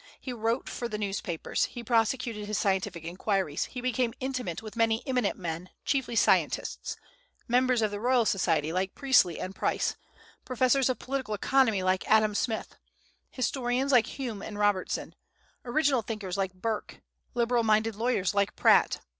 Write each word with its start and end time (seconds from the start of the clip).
He 0.19 0.33
wrote 0.33 0.67
for 0.67 0.89
the 0.89 0.97
newspapers; 0.97 1.65
he 1.65 1.83
prosecuted 1.83 2.47
his 2.47 2.57
scientific 2.57 3.03
inquiries; 3.03 3.65
he 3.65 3.81
became 3.81 4.15
intimate 4.19 4.63
with 4.63 4.75
many 4.75 5.03
eminent 5.05 5.37
men, 5.37 5.69
chiefly 5.85 6.15
scientists, 6.15 6.95
members 7.47 7.83
of 7.83 7.91
the 7.91 7.99
Royal 7.99 8.25
Society 8.25 8.73
like 8.73 8.95
Priestley 8.95 9.39
and 9.39 9.53
Price, 9.55 9.95
professors 10.43 10.89
of 10.89 10.97
political 10.97 11.35
economy 11.35 11.83
like 11.83 12.09
Adam 12.09 12.33
Smith, 12.33 12.75
historians 13.29 13.91
like 13.91 14.07
Hume 14.17 14.41
and 14.41 14.57
Robertson, 14.57 15.13
original 15.65 16.01
thinkers 16.01 16.35
like 16.35 16.55
Burke, 16.55 17.03
liberal 17.35 17.61
minded 17.63 17.95
lawyers 17.95 18.33
like 18.33 18.55
Pratt. 18.55 19.01